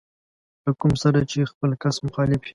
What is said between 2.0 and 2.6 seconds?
مخالف وي.